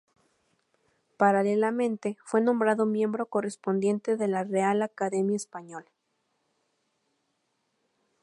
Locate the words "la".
4.27-4.43